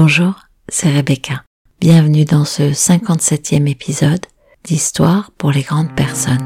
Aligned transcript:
Bonjour, 0.00 0.34
c'est 0.68 0.92
Rebecca. 0.92 1.42
Bienvenue 1.80 2.24
dans 2.24 2.44
ce 2.44 2.62
57e 2.62 3.68
épisode 3.68 4.24
d'Histoire 4.62 5.32
pour 5.36 5.50
les 5.50 5.62
grandes 5.62 5.92
personnes. 5.92 6.38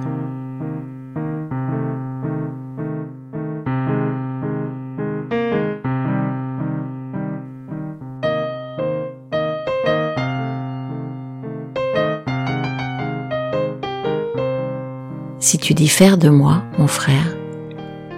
Si 15.41 15.59
tu 15.59 15.75
diffères 15.75 16.17
de 16.17 16.31
moi, 16.31 16.63
mon 16.79 16.87
frère, 16.87 17.37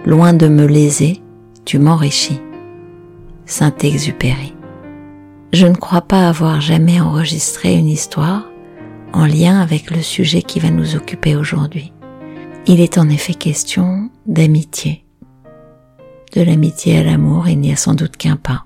loin 0.07 0.33
de 0.33 0.47
me 0.47 0.65
léser, 0.65 1.21
tu 1.65 1.81
m'enrichis. 1.81 2.41
Saint-Exupéry. 3.47 4.54
Je 5.55 5.69
ne 5.69 5.77
crois 5.77 6.01
pas 6.01 6.29
avoir 6.29 6.61
jamais 6.61 7.01
enregistré 7.01 7.77
une 7.77 7.87
histoire 7.87 8.43
en 9.13 9.25
lien 9.25 9.61
avec 9.61 9.93
le 9.93 10.03
sujet 10.03 10.43
qui 10.43 10.59
va 10.59 10.69
nous 10.69 10.97
occuper 10.97 11.37
aujourd'hui. 11.37 11.93
Il 12.67 12.81
est 12.81 12.99
en 12.99 13.09
effet 13.09 13.35
question 13.35 14.11
d'amitié. 14.27 15.05
De 16.33 16.43
l'amitié 16.43 16.99
à 16.99 17.05
l'amour, 17.05 17.47
il 17.47 17.61
n'y 17.61 17.73
a 17.73 17.77
sans 17.77 17.95
doute 17.95 18.17
qu'un 18.17 18.35
pas. 18.35 18.65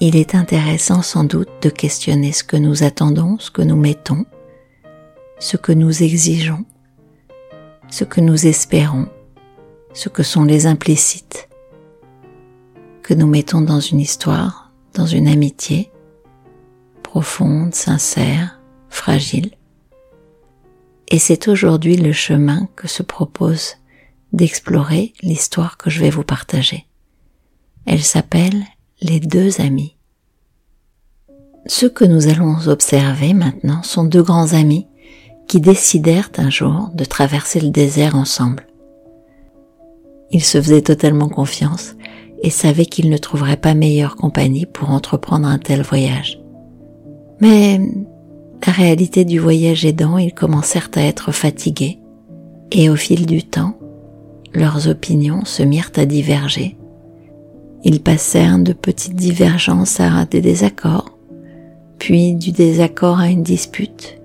Il 0.00 0.16
est 0.16 0.34
intéressant 0.34 1.02
sans 1.02 1.24
doute 1.24 1.50
de 1.60 1.68
questionner 1.68 2.32
ce 2.32 2.42
que 2.42 2.56
nous 2.56 2.82
attendons, 2.82 3.36
ce 3.38 3.50
que 3.50 3.60
nous 3.60 3.76
mettons, 3.76 4.24
ce 5.38 5.58
que 5.58 5.72
nous 5.72 6.02
exigeons, 6.02 6.64
ce 7.90 8.04
que 8.04 8.22
nous 8.22 8.46
espérons, 8.46 9.08
ce 9.92 10.08
que 10.08 10.22
sont 10.22 10.44
les 10.44 10.64
implicites 10.64 11.50
que 13.02 13.12
nous 13.12 13.26
mettons 13.26 13.60
dans 13.60 13.80
une 13.80 14.00
histoire, 14.00 14.63
dans 14.94 15.06
une 15.06 15.28
amitié 15.28 15.90
profonde, 17.02 17.74
sincère, 17.74 18.60
fragile. 18.88 19.50
Et 21.08 21.18
c'est 21.18 21.48
aujourd'hui 21.48 21.96
le 21.96 22.12
chemin 22.12 22.68
que 22.76 22.88
se 22.88 23.02
propose 23.02 23.74
d'explorer 24.32 25.12
l'histoire 25.22 25.76
que 25.76 25.90
je 25.90 26.00
vais 26.00 26.10
vous 26.10 26.24
partager. 26.24 26.86
Elle 27.86 28.02
s'appelle 28.02 28.64
Les 29.00 29.20
deux 29.20 29.60
amis. 29.60 29.96
Ceux 31.66 31.88
que 31.88 32.04
nous 32.04 32.28
allons 32.28 32.56
observer 32.66 33.32
maintenant 33.32 33.82
sont 33.82 34.04
deux 34.04 34.22
grands 34.22 34.52
amis 34.54 34.86
qui 35.46 35.60
décidèrent 35.60 36.30
un 36.38 36.50
jour 36.50 36.90
de 36.94 37.04
traverser 37.04 37.60
le 37.60 37.70
désert 37.70 38.16
ensemble. 38.16 38.66
Ils 40.30 40.44
se 40.44 40.60
faisaient 40.60 40.82
totalement 40.82 41.28
confiance 41.28 41.94
et 42.44 42.50
savaient 42.50 42.84
qu'ils 42.84 43.08
ne 43.08 43.16
trouveraient 43.16 43.56
pas 43.56 43.72
meilleure 43.72 44.16
compagnie 44.16 44.66
pour 44.66 44.90
entreprendre 44.90 45.48
un 45.48 45.58
tel 45.58 45.80
voyage. 45.80 46.38
Mais 47.40 47.80
la 48.66 48.72
réalité 48.72 49.24
du 49.24 49.38
voyage 49.38 49.86
aidant, 49.86 50.18
ils 50.18 50.34
commencèrent 50.34 50.90
à 50.94 51.00
être 51.00 51.32
fatigués, 51.32 52.00
et 52.70 52.90
au 52.90 52.96
fil 52.96 53.24
du 53.24 53.42
temps, 53.42 53.78
leurs 54.52 54.88
opinions 54.88 55.46
se 55.46 55.62
mirent 55.62 55.90
à 55.96 56.04
diverger. 56.04 56.76
Ils 57.82 58.02
passèrent 58.02 58.58
de 58.58 58.74
petites 58.74 59.16
divergences 59.16 59.98
à 59.98 60.26
des 60.26 60.42
désaccords, 60.42 61.18
puis 61.98 62.34
du 62.34 62.52
désaccord 62.52 63.20
à 63.20 63.30
une 63.30 63.42
dispute, 63.42 64.20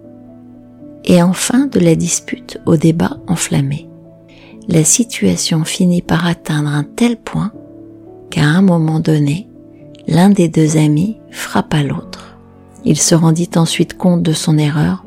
et 1.06 1.24
enfin 1.24 1.68
de 1.68 1.80
la 1.80 1.96
dispute 1.96 2.60
au 2.66 2.76
débat 2.76 3.18
enflammé. 3.28 3.88
La 4.68 4.84
situation 4.84 5.64
finit 5.64 6.02
par 6.02 6.28
atteindre 6.28 6.70
un 6.70 6.84
tel 6.84 7.16
point 7.16 7.54
qu'à 8.30 8.46
un 8.46 8.62
moment 8.62 9.00
donné, 9.00 9.48
l'un 10.08 10.30
des 10.30 10.48
deux 10.48 10.78
amis 10.78 11.18
frappa 11.32 11.84
l'autre. 11.84 12.38
Il 12.86 12.98
se 12.98 13.16
rendit 13.16 13.50
ensuite 13.56 13.98
compte 13.98 14.24
de 14.24 14.34
son 14.34 14.58
erreur 14.58 15.06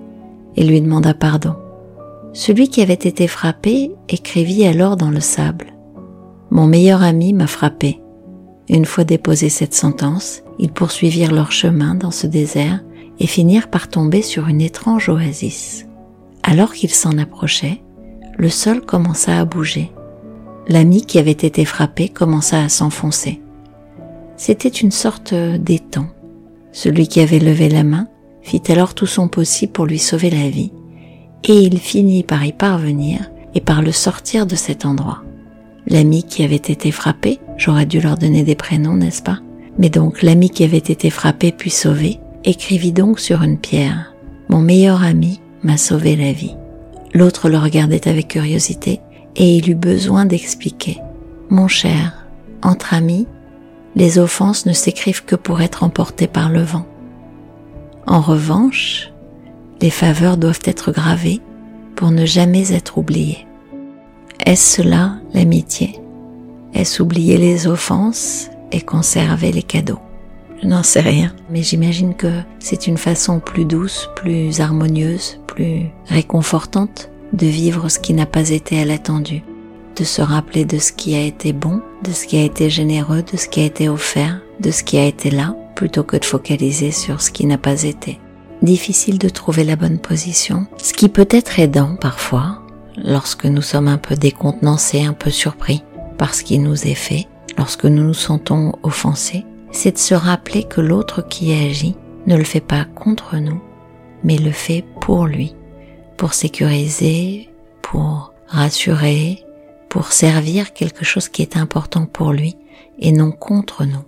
et 0.56 0.65
lui 0.65 0.81
demanda 0.81 1.15
pardon. 1.15 1.55
Celui 2.33 2.69
qui 2.69 2.83
avait 2.83 2.95
été 2.95 3.27
frappé 3.27 3.93
écrivit 4.09 4.66
alors 4.66 4.97
dans 4.97 5.11
le 5.11 5.21
sable. 5.21 5.72
Mon 6.50 6.66
meilleur 6.66 7.03
ami 7.03 7.32
m'a 7.32 7.47
frappé. 7.47 8.00
Une 8.69 8.84
fois 8.84 9.05
déposé 9.05 9.49
cette 9.49 9.75
sentence, 9.75 10.43
ils 10.59 10.72
poursuivirent 10.72 11.32
leur 11.32 11.53
chemin 11.53 11.94
dans 11.94 12.11
ce 12.11 12.27
désert 12.27 12.81
et 13.19 13.27
finirent 13.27 13.69
par 13.69 13.88
tomber 13.88 14.22
sur 14.22 14.49
une 14.49 14.61
étrange 14.61 15.09
oasis. 15.09 15.87
Alors 16.43 16.72
qu'ils 16.72 16.91
s'en 16.91 17.19
approchaient, 17.19 17.82
le 18.37 18.49
sol 18.49 18.81
commença 18.81 19.38
à 19.38 19.44
bouger 19.44 19.93
l'ami 20.69 21.03
qui 21.03 21.19
avait 21.19 21.31
été 21.31 21.65
frappé 21.65 22.09
commença 22.09 22.62
à 22.62 22.69
s'enfoncer. 22.69 23.41
C'était 24.37 24.69
une 24.69 24.91
sorte 24.91 25.34
d'étang. 25.34 26.06
Celui 26.73 27.06
qui 27.06 27.21
avait 27.21 27.39
levé 27.39 27.69
la 27.69 27.84
main 27.84 28.09
fit 28.43 28.62
alors 28.69 28.95
tout 28.95 29.06
son 29.06 29.28
possible 29.28 29.73
pour 29.73 29.87
lui 29.87 29.99
sauver 29.99 30.31
la 30.31 30.49
vie, 30.49 30.73
et 31.45 31.55
il 31.55 31.78
finit 31.78 32.25
par 32.25 32.45
y 32.45 32.53
parvenir 32.53 33.31
et 33.55 33.61
par 33.61 33.83
le 33.83 33.93
sortir 33.93 34.47
de 34.47 34.56
cet 34.56 34.84
endroit. 34.84 35.23
L'ami 35.87 36.23
qui 36.23 36.45
avait 36.45 36.56
été 36.56 36.91
frappé, 36.91 37.41
j'aurais 37.56 37.87
dû 37.87 38.00
leur 38.00 38.17
donner 38.17 38.44
des 38.44 38.55
prénoms, 38.55 38.97
n'est-ce 38.97 39.23
pas? 39.23 39.41
Mais 39.79 39.91
donc 39.91 40.23
l'ami 40.23 40.50
qui 40.50 40.65
avait 40.65 40.77
été 40.79 41.11
frappé 41.11 41.53
puis 41.53 41.71
sauvé, 41.71 42.21
écrivit 42.44 42.93
donc 42.93 43.21
sur 43.21 43.43
une 43.43 43.59
pierre, 43.59 44.15
Mon 44.49 44.61
meilleur 44.61 45.03
ami 45.03 45.41
m'a 45.62 45.77
sauvé 45.77 46.15
la 46.15 46.33
vie. 46.33 46.56
L'autre 47.15 47.49
le 47.49 47.59
regardait 47.59 48.06
avec 48.06 48.29
curiosité 48.29 49.00
et 49.37 49.56
il 49.56 49.70
eut 49.70 49.75
besoin 49.75 50.25
d'expliquer. 50.25 50.98
Mon 51.50 51.69
cher, 51.69 52.26
entre 52.62 52.94
amis, 52.94 53.26
les 53.94 54.19
offenses 54.19 54.66
ne 54.66 54.72
s'écrivent 54.72 55.25
que 55.25 55.37
pour 55.37 55.60
être 55.60 55.84
emportées 55.84 56.26
par 56.26 56.48
le 56.48 56.62
vent. 56.62 56.87
En 58.06 58.20
revanche, 58.20 59.12
les 59.81 59.91
faveurs 59.91 60.37
doivent 60.37 60.62
être 60.65 60.93
gravées 60.93 61.41
pour 61.94 62.10
ne 62.10 62.25
jamais 62.25 62.72
être 62.72 62.98
oubliées. 62.98 63.47
Est-ce 64.44 64.82
cela 64.82 65.16
l'amitié? 65.34 66.00
Est-ce 66.75 67.03
oublier 67.03 67.37
les 67.37 67.66
offenses 67.66 68.50
et 68.72 68.81
conserver 68.81 69.53
les 69.53 69.62
cadeaux? 69.62 70.00
Je 70.62 70.69
n'en 70.69 70.82
sais 70.82 71.00
rien, 71.00 71.34
mais 71.50 71.62
j'imagine 71.62 72.14
que 72.14 72.41
c'est 72.60 72.87
une 72.87 72.97
façon 72.97 73.41
plus 73.41 73.64
douce, 73.64 74.09
plus 74.16 74.60
harmonieuse, 74.60 75.41
plus 75.47 75.91
réconfortante 76.06 77.12
de 77.32 77.47
vivre 77.47 77.88
ce 77.88 77.98
qui 77.98 78.12
n'a 78.12 78.26
pas 78.26 78.50
été 78.50 78.81
à 78.81 78.84
l'attendu, 78.84 79.43
de 79.97 80.04
se 80.04 80.22
rappeler 80.22 80.65
de 80.65 80.78
ce 80.78 80.93
qui 80.93 81.15
a 81.15 81.22
été 81.22 81.53
bon, 81.53 81.81
de 82.03 82.12
ce 82.12 82.26
qui 82.26 82.37
a 82.38 82.43
été 82.43 82.70
généreux, 82.70 83.22
de 83.22 83.37
ce 83.37 83.48
qui 83.48 83.60
a 83.60 83.65
été 83.65 83.88
offert, 83.88 84.41
de 84.60 84.70
ce 84.70 84.82
qui 84.82 84.98
a 84.98 85.06
été 85.06 85.31
là, 85.31 85.56
plutôt 85.75 86.03
que 86.03 86.16
de 86.16 86.25
focaliser 86.25 86.91
sur 86.91 87.20
ce 87.20 87.31
qui 87.31 87.47
n'a 87.47 87.59
pas 87.59 87.82
été. 87.82 88.20
Difficile 88.60 89.19
de 89.19 89.28
trouver 89.28 89.65
la 89.65 89.76
bonne 89.76 89.98
position, 89.98 90.66
ce 90.78 90.93
qui 90.93 91.09
peut 91.09 91.28
être 91.31 91.59
aidant 91.59 91.97
parfois, 91.97 92.62
lorsque 92.97 93.47
nous 93.47 93.62
sommes 93.62 93.88
un 93.88 93.99
peu 93.99 94.14
décontenancés, 94.14 95.03
un 95.03 95.14
peu 95.14 95.31
surpris 95.31 95.82
par 96.19 96.34
ce 96.34 96.44
qui 96.44 96.59
nous 96.59 96.87
est 96.87 96.94
fait, 96.94 97.26
lorsque 97.59 97.87
nous 97.87 98.04
nous 98.04 98.14
sentons 98.14 98.72
offensés, 98.82 99.44
c'est 99.72 99.93
de 99.93 99.99
se 99.99 100.14
rappeler 100.14 100.64
que 100.64 100.81
l'autre 100.81 101.26
qui 101.26 101.53
agit 101.53 101.97
ne 102.26 102.37
le 102.37 102.44
fait 102.44 102.60
pas 102.60 102.84
contre 102.84 103.37
nous, 103.37 103.60
mais 104.22 104.37
le 104.37 104.53
fait 104.53 104.84
pour 105.00 105.26
lui 105.26 105.54
pour 106.17 106.34
sécuriser, 106.34 107.50
pour 107.81 108.33
rassurer, 108.47 109.45
pour 109.89 110.12
servir 110.12 110.73
quelque 110.73 111.05
chose 111.05 111.28
qui 111.28 111.43
est 111.43 111.56
important 111.56 112.06
pour 112.06 112.33
lui 112.33 112.56
et 112.99 113.12
non 113.12 113.33
contre 113.33 113.84
nous. 113.84 114.05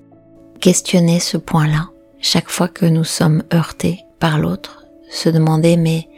Questionner 0.60 1.20
ce 1.20 1.36
point-là. 1.36 1.90
Chaque 2.20 2.48
fois 2.48 2.68
que 2.68 2.86
nous 2.86 3.04
sommes 3.04 3.42
heurtés 3.52 4.00
par 4.18 4.38
l'autre, 4.38 4.86
se 5.10 5.28
demander 5.28 5.76
mais 5.76 6.08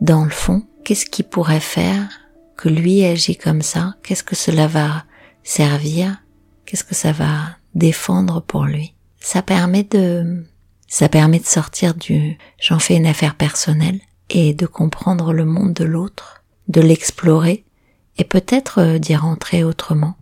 dans 0.00 0.24
le 0.24 0.30
fond, 0.30 0.62
qu'est-ce 0.84 1.06
qui 1.06 1.22
pourrait 1.22 1.60
faire 1.60 2.08
que 2.56 2.68
lui 2.68 3.04
agit 3.04 3.36
comme 3.36 3.62
ça? 3.62 3.94
Qu'est-ce 4.02 4.24
que 4.24 4.36
cela 4.36 4.66
va 4.66 5.04
servir? 5.42 6.22
Qu'est-ce 6.66 6.84
que 6.84 6.94
ça 6.94 7.12
va 7.12 7.56
défendre 7.74 8.42
pour 8.42 8.64
lui? 8.64 8.94
Ça 9.20 9.42
permet 9.42 9.84
de 9.84 10.44
ça 10.86 11.08
permet 11.08 11.38
de 11.40 11.46
sortir 11.46 11.94
du 11.94 12.38
j'en 12.60 12.78
fais 12.78 12.96
une 12.96 13.06
affaire 13.06 13.34
personnelle 13.34 14.00
et 14.30 14.54
de 14.54 14.66
comprendre 14.66 15.32
le 15.32 15.44
monde 15.44 15.72
de 15.72 15.84
l'autre, 15.84 16.42
de 16.68 16.80
l'explorer 16.80 17.64
et 18.18 18.24
peut-être 18.24 18.80
euh, 18.80 18.98
d'y 18.98 19.16
rentrer 19.16 19.64
autrement. 19.64 20.14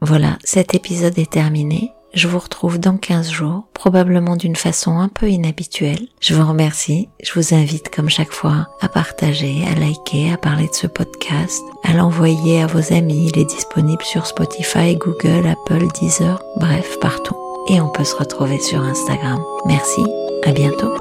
Voilà, 0.00 0.38
cet 0.44 0.74
épisode 0.74 1.18
est 1.18 1.32
terminé. 1.32 1.92
Je 2.14 2.28
vous 2.28 2.38
retrouve 2.38 2.78
dans 2.78 2.96
15 2.96 3.28
jours, 3.28 3.64
probablement 3.74 4.36
d'une 4.36 4.54
façon 4.54 4.98
un 4.98 5.08
peu 5.08 5.28
inhabituelle. 5.28 6.06
Je 6.20 6.34
vous 6.34 6.46
remercie. 6.46 7.08
Je 7.20 7.32
vous 7.34 7.54
invite, 7.54 7.92
comme 7.92 8.08
chaque 8.08 8.30
fois, 8.30 8.68
à 8.80 8.88
partager, 8.88 9.64
à 9.66 9.74
liker, 9.74 10.32
à 10.32 10.36
parler 10.36 10.68
de 10.68 10.74
ce 10.74 10.86
podcast, 10.86 11.60
à 11.82 11.92
l'envoyer 11.92 12.62
à 12.62 12.68
vos 12.68 12.92
amis. 12.92 13.30
Il 13.34 13.38
est 13.40 13.46
disponible 13.50 14.04
sur 14.04 14.26
Spotify, 14.26 14.94
Google, 14.94 15.48
Apple, 15.48 15.88
Deezer, 16.00 16.40
bref, 16.58 16.98
partout. 17.00 17.36
Et 17.68 17.80
on 17.80 17.88
peut 17.88 18.04
se 18.04 18.14
retrouver 18.14 18.60
sur 18.60 18.80
Instagram. 18.80 19.42
Merci. 19.66 20.04
À 20.44 20.52
bientôt. 20.52 20.94